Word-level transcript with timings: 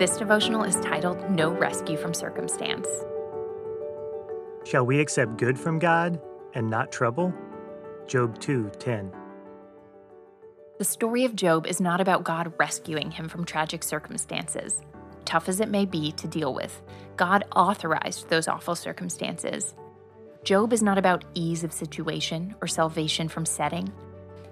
This 0.00 0.16
devotional 0.16 0.64
is 0.64 0.76
titled 0.76 1.30
No 1.30 1.50
Rescue 1.50 1.98
from 1.98 2.14
Circumstance. 2.14 2.88
Shall 4.64 4.86
we 4.86 4.98
accept 4.98 5.36
good 5.36 5.58
from 5.58 5.78
God 5.78 6.18
and 6.54 6.70
not 6.70 6.90
trouble? 6.90 7.34
Job 8.06 8.38
2:10. 8.38 9.12
The 10.78 10.84
story 10.86 11.26
of 11.26 11.36
Job 11.36 11.66
is 11.66 11.82
not 11.82 12.00
about 12.00 12.24
God 12.24 12.54
rescuing 12.58 13.10
him 13.10 13.28
from 13.28 13.44
tragic 13.44 13.82
circumstances. 13.84 14.80
Tough 15.26 15.50
as 15.50 15.60
it 15.60 15.68
may 15.68 15.84
be 15.84 16.12
to 16.12 16.26
deal 16.26 16.54
with, 16.54 16.80
God 17.18 17.44
authorized 17.54 18.30
those 18.30 18.48
awful 18.48 18.76
circumstances. 18.76 19.74
Job 20.44 20.72
is 20.72 20.82
not 20.82 20.96
about 20.96 21.26
ease 21.34 21.62
of 21.62 21.74
situation 21.74 22.54
or 22.62 22.68
salvation 22.68 23.28
from 23.28 23.44
setting. 23.44 23.92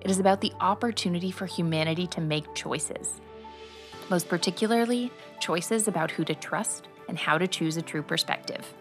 It 0.00 0.10
is 0.10 0.18
about 0.18 0.40
the 0.40 0.54
opportunity 0.62 1.30
for 1.30 1.44
humanity 1.44 2.06
to 2.06 2.22
make 2.22 2.54
choices. 2.54 3.20
Most 4.10 4.28
particularly, 4.28 5.10
choices 5.40 5.88
about 5.88 6.10
who 6.10 6.24
to 6.24 6.34
trust 6.34 6.88
and 7.08 7.18
how 7.18 7.38
to 7.38 7.46
choose 7.46 7.76
a 7.76 7.82
true 7.82 8.02
perspective. 8.02 8.74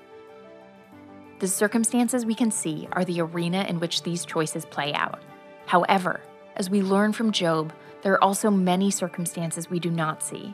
The 1.39 1.47
circumstances 1.47 2.25
we 2.25 2.35
can 2.35 2.51
see 2.51 2.87
are 2.91 3.05
the 3.05 3.21
arena 3.21 3.65
in 3.67 3.79
which 3.79 4.03
these 4.03 4.25
choices 4.25 4.65
play 4.65 4.93
out. 4.93 5.21
However, 5.65 6.21
as 6.55 6.69
we 6.69 6.81
learn 6.81 7.13
from 7.13 7.31
Job, 7.31 7.73
there 8.01 8.13
are 8.13 8.23
also 8.23 8.51
many 8.51 8.91
circumstances 8.91 9.69
we 9.69 9.79
do 9.79 9.89
not 9.89 10.21
see. 10.21 10.53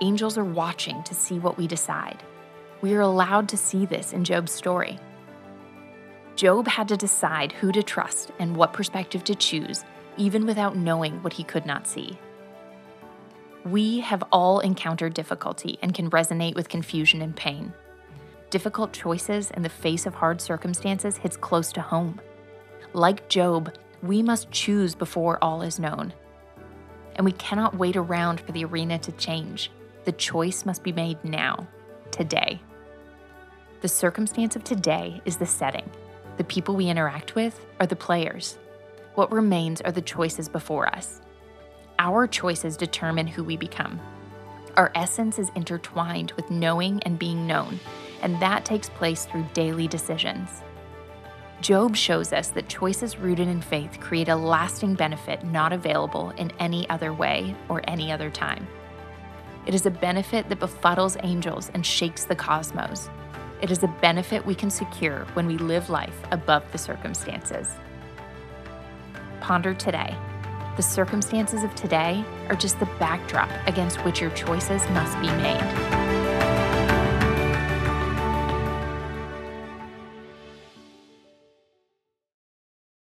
Angels 0.00 0.36
are 0.36 0.44
watching 0.44 1.02
to 1.04 1.14
see 1.14 1.38
what 1.38 1.56
we 1.56 1.66
decide. 1.66 2.22
We 2.80 2.94
are 2.94 3.00
allowed 3.00 3.48
to 3.50 3.56
see 3.56 3.86
this 3.86 4.12
in 4.12 4.24
Job's 4.24 4.52
story. 4.52 4.98
Job 6.36 6.66
had 6.66 6.88
to 6.88 6.96
decide 6.96 7.52
who 7.52 7.70
to 7.72 7.82
trust 7.82 8.32
and 8.38 8.56
what 8.56 8.72
perspective 8.72 9.24
to 9.24 9.34
choose, 9.34 9.84
even 10.16 10.46
without 10.46 10.76
knowing 10.76 11.22
what 11.22 11.34
he 11.34 11.44
could 11.44 11.66
not 11.66 11.86
see. 11.86 12.18
We 13.64 14.00
have 14.00 14.24
all 14.32 14.60
encountered 14.60 15.12
difficulty 15.12 15.78
and 15.82 15.92
can 15.92 16.10
resonate 16.10 16.54
with 16.54 16.70
confusion 16.70 17.20
and 17.20 17.36
pain. 17.36 17.74
Difficult 18.48 18.92
choices 18.92 19.50
in 19.50 19.62
the 19.62 19.68
face 19.68 20.06
of 20.06 20.14
hard 20.14 20.40
circumstances 20.40 21.18
hits 21.18 21.36
close 21.36 21.70
to 21.72 21.82
home. 21.82 22.20
Like 22.94 23.28
Job, 23.28 23.74
we 24.02 24.22
must 24.22 24.50
choose 24.50 24.94
before 24.94 25.38
all 25.42 25.60
is 25.60 25.78
known. 25.78 26.14
And 27.16 27.24
we 27.24 27.32
cannot 27.32 27.76
wait 27.76 27.96
around 27.96 28.40
for 28.40 28.52
the 28.52 28.64
arena 28.64 28.98
to 29.00 29.12
change. 29.12 29.70
The 30.04 30.12
choice 30.12 30.64
must 30.64 30.82
be 30.82 30.92
made 30.92 31.22
now, 31.22 31.68
today. 32.10 32.62
The 33.82 33.88
circumstance 33.88 34.56
of 34.56 34.64
today 34.64 35.20
is 35.26 35.36
the 35.36 35.46
setting. 35.46 35.88
The 36.38 36.44
people 36.44 36.74
we 36.74 36.88
interact 36.88 37.34
with 37.34 37.66
are 37.78 37.86
the 37.86 37.94
players. 37.94 38.58
What 39.16 39.30
remains 39.30 39.82
are 39.82 39.92
the 39.92 40.00
choices 40.00 40.48
before 40.48 40.88
us. 40.88 41.20
Our 42.00 42.26
choices 42.26 42.78
determine 42.78 43.26
who 43.26 43.44
we 43.44 43.58
become. 43.58 44.00
Our 44.78 44.90
essence 44.94 45.38
is 45.38 45.52
intertwined 45.54 46.32
with 46.32 46.50
knowing 46.50 47.02
and 47.02 47.18
being 47.18 47.46
known, 47.46 47.78
and 48.22 48.40
that 48.40 48.64
takes 48.64 48.88
place 48.88 49.26
through 49.26 49.44
daily 49.52 49.86
decisions. 49.86 50.62
Job 51.60 51.94
shows 51.94 52.32
us 52.32 52.48
that 52.52 52.70
choices 52.70 53.18
rooted 53.18 53.48
in 53.48 53.60
faith 53.60 54.00
create 54.00 54.30
a 54.30 54.34
lasting 54.34 54.94
benefit 54.94 55.44
not 55.44 55.74
available 55.74 56.30
in 56.38 56.50
any 56.58 56.88
other 56.88 57.12
way 57.12 57.54
or 57.68 57.82
any 57.84 58.10
other 58.10 58.30
time. 58.30 58.66
It 59.66 59.74
is 59.74 59.84
a 59.84 59.90
benefit 59.90 60.48
that 60.48 60.58
befuddles 60.58 61.22
angels 61.22 61.70
and 61.74 61.84
shakes 61.84 62.24
the 62.24 62.34
cosmos. 62.34 63.10
It 63.60 63.70
is 63.70 63.82
a 63.82 63.94
benefit 64.00 64.46
we 64.46 64.54
can 64.54 64.70
secure 64.70 65.26
when 65.34 65.46
we 65.46 65.58
live 65.58 65.90
life 65.90 66.16
above 66.30 66.62
the 66.72 66.78
circumstances. 66.78 67.68
Ponder 69.42 69.74
today. 69.74 70.16
The 70.80 70.84
circumstances 70.84 71.62
of 71.62 71.74
today 71.74 72.24
are 72.48 72.56
just 72.56 72.80
the 72.80 72.86
backdrop 72.98 73.50
against 73.66 74.02
which 74.02 74.18
your 74.18 74.30
choices 74.30 74.80
must 74.88 75.14
be 75.20 75.26
made. 75.26 75.89